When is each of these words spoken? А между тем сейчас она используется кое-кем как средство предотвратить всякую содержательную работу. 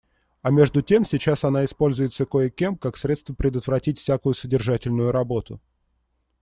А 0.41 0.49
между 0.51 0.81
тем 0.81 1.05
сейчас 1.05 1.43
она 1.43 1.63
используется 1.63 2.25
кое-кем 2.25 2.75
как 2.75 2.97
средство 2.97 3.35
предотвратить 3.35 3.99
всякую 3.99 4.33
содержательную 4.33 5.11
работу. 5.11 5.61